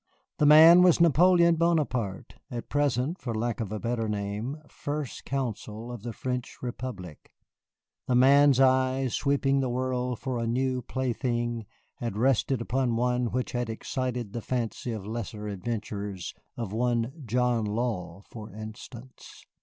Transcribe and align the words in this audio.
The 0.39 0.47
Man 0.47 0.81
was 0.81 0.99
Napoleon 0.99 1.57
Buonaparte, 1.57 2.33
at 2.49 2.69
present, 2.71 3.19
for 3.19 3.35
lack 3.35 3.59
of 3.59 3.71
a 3.71 3.79
better 3.79 4.09
name, 4.09 4.57
First 4.67 5.25
Consul 5.25 5.91
of 5.91 6.01
the 6.01 6.11
French 6.11 6.57
Republic. 6.63 7.31
The 8.07 8.15
Man's 8.15 8.59
eye, 8.59 9.09
sweeping 9.09 9.59
the 9.59 9.69
world 9.69 10.17
for 10.17 10.39
a 10.39 10.47
new 10.47 10.81
plaything, 10.81 11.67
had 11.97 12.17
rested 12.17 12.61
upon 12.61 12.95
one 12.95 13.29
which 13.29 13.51
had 13.51 13.69
excited 13.69 14.33
the 14.33 14.41
fancy 14.41 14.91
of 14.91 15.05
lesser 15.05 15.47
adventurers, 15.47 16.33
of 16.57 16.73
one 16.73 17.21
John 17.27 17.63
Law, 17.65 18.23
for 18.27 18.51
instance. 18.51 19.45